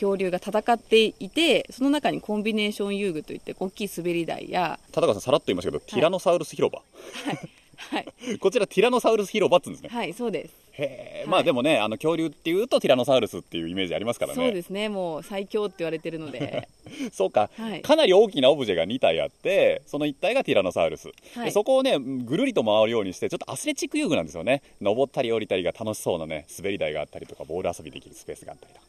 [0.00, 6.80] 恐竜が戦っていてその中にコンビネーション遊具といって大きい滑り台や田中さんさらっと言いましたけど、ティラノサウルス広場。
[7.26, 7.38] はい。
[7.80, 8.06] はい、
[8.38, 9.88] こちらティラノサウルス広場っつうんですね。
[9.90, 10.54] はいそうです。
[10.72, 14.36] へえ、はい、まあでもねあの恐竜っていうとティラノサウルスっていうイメージありますからね。
[14.36, 14.88] そうですね。
[14.88, 16.68] もう最強って言われてるので。
[17.12, 24.62] そうか、はい、かなり大きなオブジェが2体あってその1体がティラノサウルス、はい、そこをねぐるりと回るようにしてちょっとアスレチック遊具なんですよね。
[24.80, 28.86] 登ったり降りたりが楽しそうなね滑り台があったりとかボール遊びできるスペースがあったりとか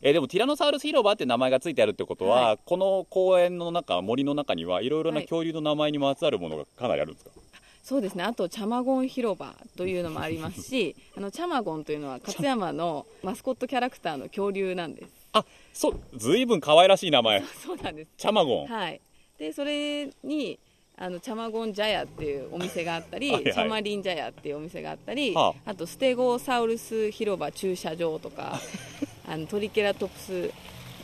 [0.00, 7.48] えー、でもティラノサウルス広場って名前がついてあるってことは、はい、この公園の中森の中にはいろいろな恐竜の名前にまつわるものがかなりあるんですか、はい
[7.88, 8.22] そうですね。
[8.22, 15.08] あとチャマゴン広場というのもありますし あのチャマゴンというのは勝山のマスコットキャラクターの恐竜なんです。
[15.32, 17.42] あそうずいぶん可愛らしい名前。
[17.64, 18.10] そうなんです。
[18.18, 18.66] チャマゴン。
[18.66, 19.00] はい。
[19.38, 20.58] でそれに
[20.98, 23.54] あのチャマゴンジャヤっていうお店があったり、はいはい。
[23.54, 28.60] チャマリンジャヤっていうお店があったり、はあとステゴサウルス広場駐車場とか
[29.28, 30.50] あのトリケラトプス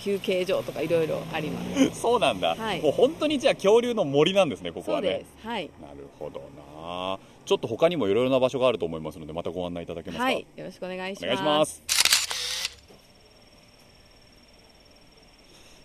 [0.00, 1.60] 休憩所とかいろいろありま
[1.90, 1.90] す。
[2.00, 2.80] そうなんだ、はい。
[2.80, 5.46] もう本当にじゃあ恐竜の森なんですねここそうはねです。
[5.46, 5.70] はい。
[5.80, 6.40] なるほど
[6.80, 7.18] な。
[7.44, 10.24] ちょっと他にもいろいろな場所があると思いますのでまたご案内いただけますか？
[10.24, 10.46] はい。
[10.56, 11.24] よろしくお願いします。
[11.24, 11.82] お願いします。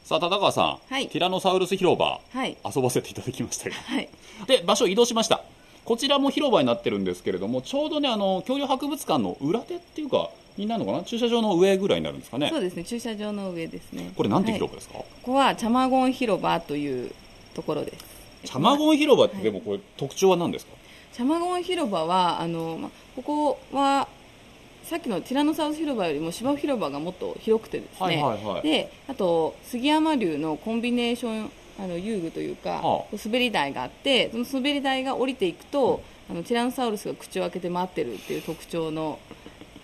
[0.05, 1.07] さあ田川さん、はい。
[1.07, 2.57] ティラノサウルス広場はい。
[2.65, 3.75] 遊ばせていただきましたよ。
[3.75, 4.09] はい。
[4.47, 5.43] で場所移動しました。
[5.85, 11.03] こちらも広場になってるんですけれどもちょうどねあの恐竜博物館の裏手っていうかになるのかな？
[11.03, 12.49] 駐車場の上ぐらいになるんですかね？
[12.49, 12.83] そうですね。
[12.83, 14.11] 駐車場の上ですね。
[14.15, 17.11] これなんてはい広場ですか、ここはチャマゴン広場という
[17.53, 18.05] ところです。
[18.45, 20.73] チャマゴン広場ってでもこれ特徴は何ですか、
[21.13, 24.07] チャマゴン広場はあの、ま、ここは
[24.83, 28.61] さっきのティラノサウルス広場よりも芝生広場がもっと広くてですね、はいはいはい。
[28.61, 39.17] であと杉山流のコンビネーションあの遊具というか、は滑り台があってその滑り台が降りていくと、あのティラノサウルスが口を開けて待ってるっていう特徴の、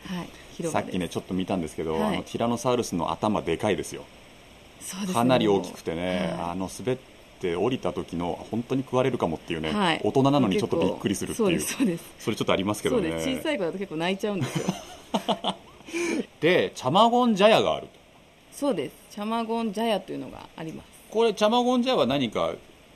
[0.06, 2.16] はい、広さっきねちょっと見たんですけど、はい。
[2.16, 4.04] あのティラノサウルスの頭でかいですよ。
[5.08, 5.14] ね。
[5.14, 6.52] かなり大きくてね、はい。
[6.52, 6.98] あの滑っ
[7.40, 10.02] て降りた時の本当に食われるかもっていうね、はい。
[10.04, 12.00] 大人なのにちょっとびっくりするっていう。
[12.20, 13.12] それちょっとありますけどね。
[13.22, 14.66] 小さい子だと結構泣いちゃうんですよ。
[16.40, 17.88] でチャマゴンジャヤがある
[18.52, 18.94] そうです。
[19.12, 20.88] チャマゴンジャヤというのがあります。
[21.10, 22.54] これチャマゴンジャヤは何か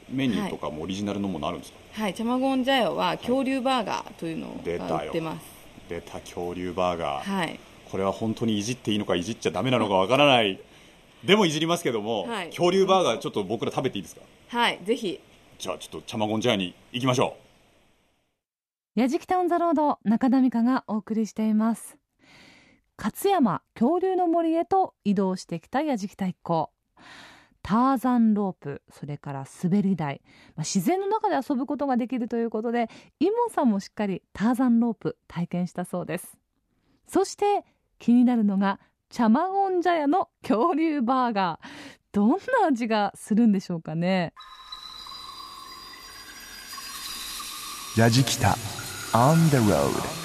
[0.09, 2.13] メニューとかもオリジナルのものあるんですか、はい。
[2.13, 5.58] チャマゴンジャヤは恐竜バーガーというの出たよが売ってます
[5.89, 7.59] 出た恐竜バーガー、はい。
[7.91, 10.59] これは本当にいじっていいのかいじっちゃダメなのかわからない。
[11.25, 12.45] でもいじりますけども、はい。
[12.49, 14.21] 恐竜バーガーちょっと僕ら食べていいですか？
[14.49, 15.19] はいぜひ。
[15.57, 17.35] じゃあちょっとチャマゴンジャヤに行きましょ
[18.95, 21.97] やじきタウンザロード中田美香がお送りしています。
[22.97, 26.69] 勝山恐竜の森へと移動してきたやじきた一行
[27.61, 30.21] ターザンロープそれから滑り台、
[30.55, 36.37] まあ、自然の中で遊ぶことができるということでイモンさんもしっかりターザンロープ体験したそうです。
[37.07, 37.63] そして
[37.97, 41.67] 気になるのがチャマゴンジャヤの恐竜バーガー。
[42.11, 44.33] どんな味がするんでしょうかね。
[47.97, 48.55] やじきた
[49.13, 50.19] On the road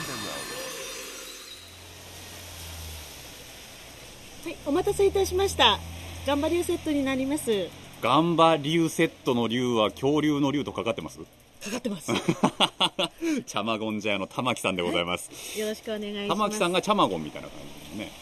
[4.44, 5.78] はい、お待たせいたしました。
[6.26, 7.52] ガンバリューセットになります。
[7.52, 7.68] う
[8.00, 11.18] ガンバ竜セットの竜は恐竜の竜とかかってます？
[11.18, 12.10] かかってます。
[12.10, 12.16] よ
[13.46, 16.28] チャマゴンジャヤの玉木さんでございます、ろしくお願いします。
[16.28, 17.58] 玉木さんがチャマゴンみたいな感
[17.92, 18.12] じですね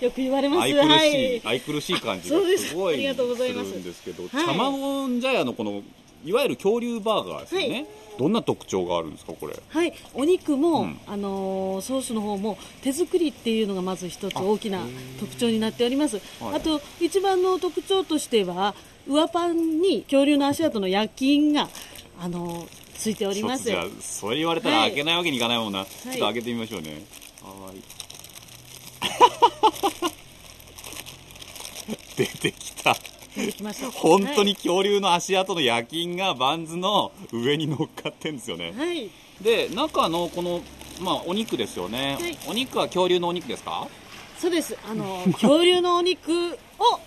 [0.00, 0.62] よく言われます。
[0.62, 1.42] 愛くるしい、はい。
[1.44, 5.82] 愛くるしい感じすすごいありがとうございますするんですけど、はいチャマゴンジャヤのこの
[6.24, 7.86] いわゆる恐竜バーガーですよね、はい。
[8.18, 9.54] どんな特徴があるんですかこれ？
[9.68, 10.98] はい、お肉も、うん。
[11.06, 14.80] あのーソースの方も手作りっていうのがまず一つ大きな
[15.20, 16.20] 特徴になっております。
[16.40, 16.56] はい。
[16.56, 18.74] あと一番の特徴としては
[19.06, 21.68] 上パンに恐竜の足跡の焼き印が
[22.20, 23.64] あのーついております。
[23.64, 24.88] じゃあそれ言われたらはい。
[24.92, 27.04] 開けないわけにいかないもんな、ちょっと開けてみましょうね。
[27.42, 27.82] はーい。
[32.16, 32.96] 出てきた。
[33.94, 38.72] 本当に恐竜の足跡の焼き印がバンズの上に乗っかってんですよね。
[38.76, 38.88] はい。
[38.88, 39.10] はい
[39.42, 40.62] で中のこの
[40.98, 42.38] まあお肉ですよね、はい。
[42.48, 43.86] お肉は恐竜のお肉ですか？
[44.38, 44.74] そうです。
[44.90, 47.00] あの恐竜のお肉を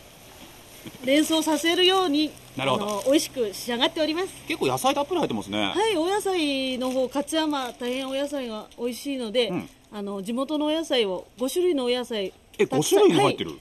[1.03, 3.03] 連想させるように、なるほど。
[3.07, 4.27] 美味しく仕上がっております。
[4.47, 9.69] 結構野菜たっぷり入ってますね、はい、お野菜の方、勝山大変お野菜が美味しいので、うん。
[9.91, 13.59] あの地元のお野菜を5種類のお野菜え5たくさん種類も入ってる、はい。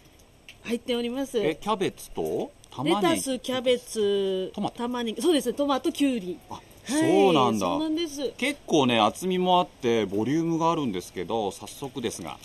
[0.65, 1.39] 入っております。
[1.39, 2.51] レえキャベツと？
[2.79, 3.17] 玉ねぎ。
[3.17, 4.79] タス、キャベツ、トマト。
[4.79, 6.39] 玉ねぎ、そうですね、トマト、キュウリ。
[6.49, 6.63] あはい。
[6.85, 7.67] そうなんだ。
[7.67, 8.33] そうなんです。
[8.37, 12.39] 結構ね厚みもあってボリュームがあるんですけど早速ですが、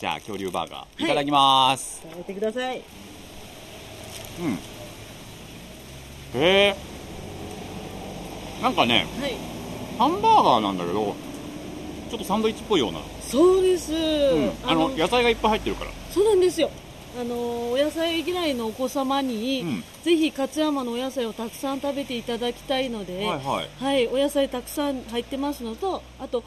[0.00, 1.06] じゃあ恐竜バーガーい。
[1.06, 2.82] ただきます、食べてください。
[6.34, 6.40] うん。
[6.40, 6.76] へえ。
[8.60, 9.36] なんかねはい、
[9.98, 11.14] ハンバーガーなんだけど
[12.10, 13.92] ちょっとサンドイッチっぽいような、そうです。
[13.92, 14.52] うん。
[14.64, 15.92] あの野菜がいっぱい入ってるから。
[16.10, 16.70] そうなんですよ。
[17.18, 19.84] あのお野菜嫌いのお子様に、うん。
[20.02, 23.84] ぜひ勝山のお野菜をたくさん食べていただきたいので、はいはい。
[23.84, 26.42] はい、お野菜たくさん入ってますのと、あと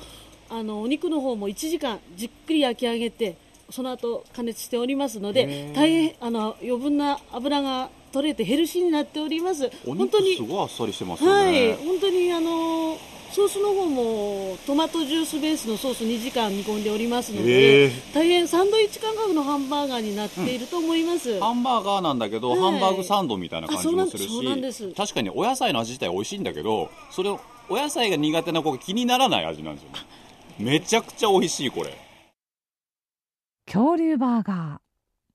[0.50, 3.38] あのお肉の方も1時間じっくり焼き上げて、
[3.70, 9.70] その後加熱しておりますのへでー、大変あの余分な油が取れてヘルシーになっております。
[9.86, 12.98] お本当に肉すごいあっさりしてますよはい、ね、本当にあの
[13.32, 22.60] ソースの方もトマトジュースベースのソース2時間煮込んでおりますのへでー大変サンドイッチ感覚のハンバーガーになっていると思います、ハンバーガーなんだけど、はい。
[22.60, 30.00] ハンバーグサンドみたいな感じもするし確かにお野菜の味自体美味しいんだけどそれをお野菜が苦手な子が気にならない味なんですよね。
[30.58, 31.96] めちゃくちゃ美味しいこれ。
[33.66, 34.88] 恐竜バーガー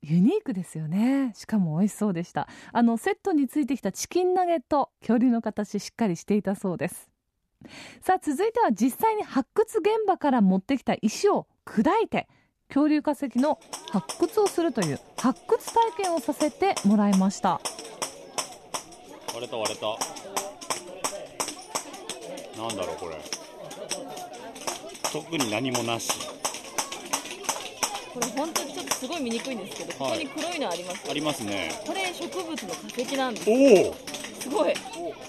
[0.05, 1.33] ユニークですよね。
[1.37, 2.48] しかも美味しそうでした。
[2.72, 7.12] あのセットについてきたチキンナゲット恐竜の形しっかりしていたそうです
[8.01, 12.29] さあ続いては実際に発掘現場から持ってきた石を砕いて
[12.68, 13.59] 恐竜化石の
[13.90, 17.61] 発掘をするという発掘体験をさせてもらいました。
[19.35, 19.87] 割れた割れた。
[22.61, 23.16] なんだろうこれ。
[25.12, 26.11] 特に何もなし。
[28.14, 30.27] これ本当にちょっとすごい見にくいんですけど、はい。
[30.27, 31.72] ここに黒いのありますありますね。
[31.87, 33.51] これ植物の化石なんです。
[33.51, 33.53] お
[33.90, 33.96] お
[34.42, 34.74] すごい。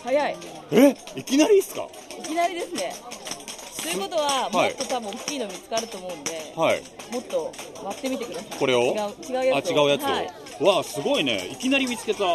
[0.03, 0.37] 早い。
[0.71, 0.95] え？
[1.15, 1.87] いきなりっすか？
[2.19, 2.93] いきなりですね。
[3.83, 4.69] ということは、はい。
[4.69, 6.81] もっと多分大きいの見つかると思うんで、はい。
[7.11, 7.51] もっと
[7.83, 8.59] 割ってみてください。
[8.59, 8.81] これを？
[8.81, 9.73] 違う違うあやつを。
[9.73, 10.29] 違うやつを、はい、
[10.61, 11.47] わあすごいね。
[11.51, 12.19] いきなり見つけた。
[12.19, 12.25] と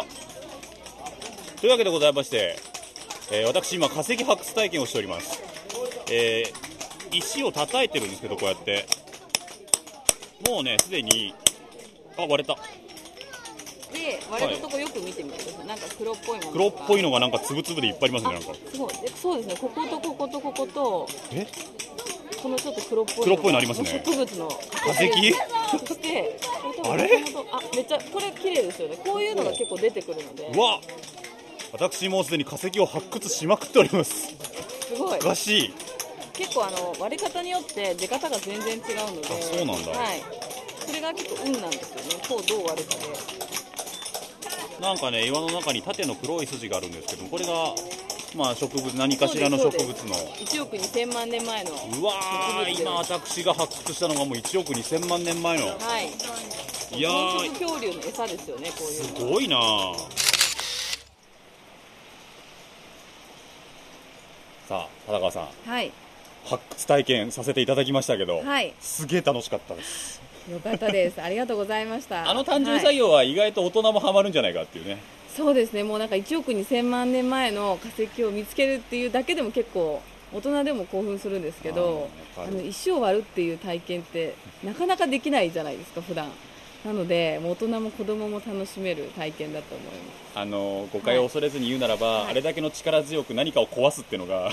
[1.65, 2.55] いうわけでございまして、
[3.31, 5.43] えー私今化石発掘体験をしております、
[6.11, 8.85] えー石を叩いてるんですけどこうやって。
[10.47, 11.35] もうねすでに
[12.17, 12.55] あ割れた
[13.99, 18.53] で割れたとこよく見てみてください、なんか黒っぽいもの黒っぽいののがなんかつぶつぶでいっぱいありますねなんか。
[18.71, 18.93] すごい。
[18.93, 19.55] でそうですね。
[19.59, 21.07] こことこことここと。
[21.33, 21.47] え？
[22.41, 24.01] このちょっと黒っぽい黒っぽいのありますね。
[24.05, 24.55] 植物の化
[25.03, 25.33] 石
[25.87, 26.39] そして
[26.81, 27.09] こあれ
[27.51, 28.97] あめっちゃこれ綺麗ですよね。
[29.03, 30.51] こういうのが結構出てくるので。
[30.55, 30.79] うわ。
[31.73, 34.27] 私もうすでに化石を発掘しまくっております。
[34.87, 35.19] すごい。
[35.19, 35.73] おかしい。
[36.33, 39.27] 結構あの割り方によって出方が全然違うので。
[39.27, 39.91] あそうなんだ。
[39.91, 40.23] はい。
[40.87, 42.25] それが結構運なんですよね。
[42.27, 43.48] こうどう割るかで
[44.81, 47.51] なんかね岩の中に縦の黒い筋があるんですけどこれが
[48.35, 50.15] まあ植物何かしらの植物の。
[50.15, 55.67] 1億2000万年前のうわー今私が発掘したのがもう1億2000万年前の。
[55.67, 56.07] はい。
[56.97, 59.95] いや草ー食恐竜の餌ですよねこういうすのごいなあ
[64.67, 65.47] さあ田中さん。
[65.69, 65.91] はい。
[66.45, 68.73] 発掘体験させていただきましたけど、はい。
[68.79, 71.21] すげえ楽しかったですよかったです。
[71.21, 72.29] ありがとうございました。
[72.29, 74.97] あの単純はい作業は意外と大人もハマるんじゃないかっていうね、
[75.35, 75.83] そうですね。
[75.83, 80.01] もうなんか1億2000万年前の化石を見つけるっていうだけでも結構
[80.33, 86.29] 大人でも興奮するんですけどあの石を割るっていう体験ってなかなかできないじゃないですか普段
[86.85, 90.19] なのでもう大人も子供も楽しめる体験だと思います。
[90.35, 92.31] あの誤解を恐れずに言うならば、はい。
[92.31, 94.51] あれだけの力強く何かを壊すっていうのが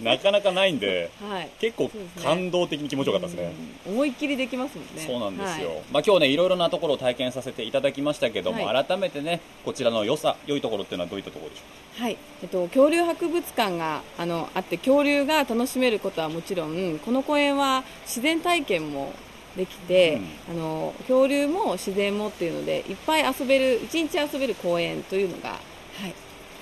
[0.00, 1.50] なかなかないんではい。
[1.58, 1.90] 結構
[2.22, 3.52] 感動的に気持ちよかったですね、
[3.86, 3.92] うん。
[3.94, 5.02] 思いっきりできますもんね。
[5.06, 5.78] そうなんですよ、はい。
[5.92, 19.12] まあ、今日ねいろいろなところを体験させていただきましたけども、は改めてねこちらの良さ良いところっていうのはどういったところでしょはい、えっと、恐竜博物館があのあって恐竜が楽しめることはもちろんこの公園は自然体験も
[19.56, 25.58] できて、あの恐竜も自然もっていうのでいっぱい遊べる一日遊べる公園というのが、は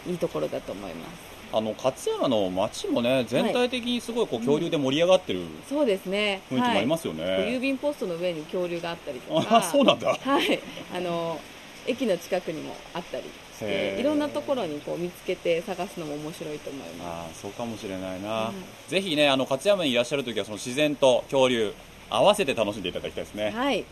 [0.06, 1.28] い、いいところだと思います。
[1.50, 6.42] あの勝山の街もね全体的にすごいこう恐竜で盛り上がってるそうですね。
[6.50, 10.14] 雰囲気もありますよね、はい、郵便ポストの上に恐竜があったりとかあそうなんだ。
[10.20, 10.60] はい、
[10.94, 11.40] あの
[11.86, 13.24] 駅の近くにもあったり
[13.58, 17.08] していろんなところにこう見つけて探すのも面白いと思います。
[17.08, 18.54] ああそうかもしれないな、うん
[18.88, 21.74] ぜひねあの勝山にいらっしゃる時はその自然と恐竜
[22.10, 23.84] 合わせて楽しんでいただきたいですね、はい。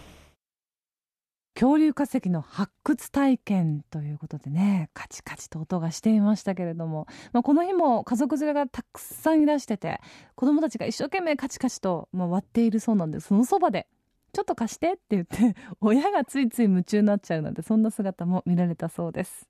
[1.56, 10.00] 恐竜化石の発掘体験ということでねカチカチと音がしていましたけれども、まあ、この日も家族連れがたくさんいらしてて
[10.34, 13.86] 子供たちが一生懸命カチカチと、まあ、割っているそうなんですそのそばで
[14.34, 19.48] ちょっと貸してって言って 親がついつい夢中になっちゃうなんてそんな姿も見られたそうです。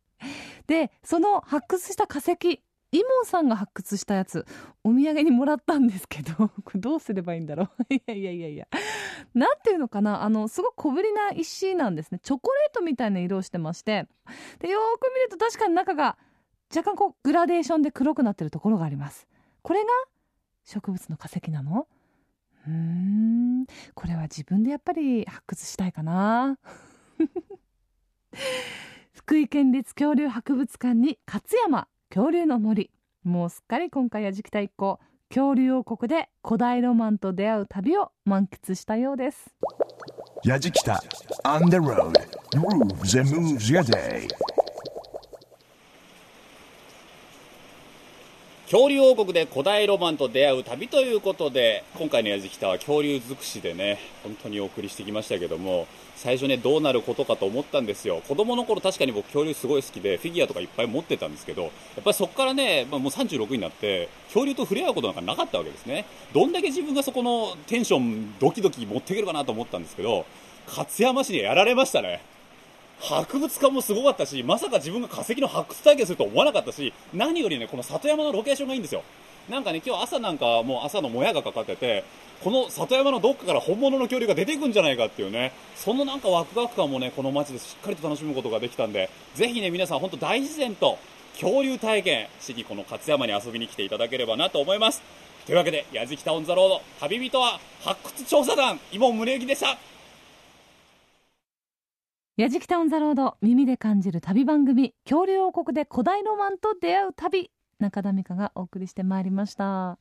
[0.68, 2.62] でその発掘した化石
[2.96, 4.46] イモンさんが発掘したやつ
[4.84, 7.84] お土産にもらったんですけど これどうすればいいんだろう？
[7.94, 8.68] いやいやいやいや。
[9.34, 10.22] なんていうのかな？
[10.22, 12.18] あのすごく小ぶりな石なんですね。
[12.22, 14.06] チョコレートみたいな色をしてまして。
[14.60, 16.16] でよーく見ると確かに中が
[16.74, 19.26] 若干こうグラデーションで黒くなってるところがあります。
[19.62, 19.90] これが
[20.64, 21.86] 植物の化石なの？
[22.66, 23.66] うーん。
[23.94, 26.58] これは自分でやっぱり発掘したいかな。
[29.12, 31.88] 福井県立恐竜博物館に勝山。
[32.08, 32.90] 恐竜の森。
[33.24, 39.50] もうすっかり今回やじきた一行恐竜王国で古代ロマンと出会う旅を満喫したようです。
[40.44, 41.02] やじきた。
[41.44, 42.12] On the road.
[42.54, 44.28] Grooves and moves your day.
[48.68, 55.86] 恐竜王国で古代ロマンと出会う旅ということで今回のやじきたは恐竜尽くしでね本当にお送りしてきましたけども
[56.16, 58.22] 最初ねどうなることかと思ったんですよ。
[58.26, 66.04] 子供の頃確かに僕恐竜すごい好きでフィギュアとかいっぱい持ってたんですけどやっぱりそこからね、まあ、もう36になって恐竜と触れ合うことなんかなかったわけですね。
[66.34, 70.26] どんだけ自分がそこのテンションドキドキ持っていけるかなと思ったんですけど
[70.66, 72.20] 勝山市にやられましたね。
[73.00, 79.02] 博物館もすごかったし、まさか自分が化石の発掘体験すると思わなかったし、何よりね、この里山のロケーションがいいんですよ。
[79.48, 82.04] なんかね、今日朝なんかもう朝のもやがかかってて、
[82.42, 90.98] この里山のどっかから本物の恐竜が出ていくんじゃないかっていうね、そのなんかワクワク感もね、この街でしっかりと楽しむことができたんで、ぜひね、皆さん本当大自然と
[91.34, 95.02] 恐竜体験しにこの勝山に遊びに来ていただければなと思います。
[95.46, 99.78] というわけで、やじきたオンザロード、旅人は発掘調査団、今宗行でした。
[102.36, 107.50] やじきたオンザロード、耳で感じる旅番組、恐竜王国で古代ロマンと出会う旅。
[107.78, 109.98] 中田美香がお送りしてまいりました。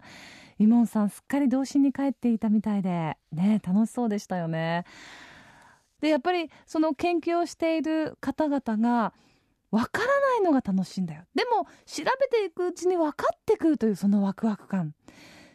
[0.59, 4.83] イモンさんすっかり童心に帰っていたみたいでね楽しそうでしたよね。
[6.01, 9.13] でやっぱりその研究をしている方々が
[9.71, 11.23] わからないのが楽しいんだよ。
[11.35, 14.93] でも調べていくうちに分かってくるというそのワクワク感。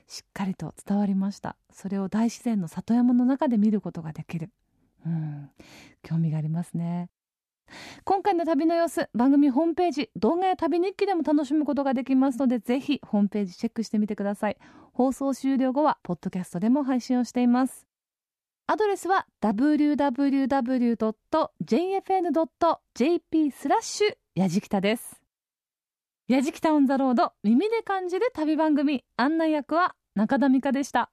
[0.06, 1.56] しっかりと伝わりました。
[1.70, 4.50] それを大自然の里山の中で見ることができる。
[5.04, 5.50] うん。
[6.02, 7.08] 興味がありますね。
[8.04, 14.56] 今回の旅の様子番組ホームページ動画や旅日記でも楽しむことができますのでぜひホームページチェックしてみてください。
[14.92, 17.86] 放送終了後はポッドキャストでも配信をしています。
[18.66, 20.70] アドレスは www.jfn.jp
[23.50, 25.20] スラッシュやじきたです。
[26.28, 31.10] やじきたオンザロード耳で感じる旅番組案内役は中田美香でした。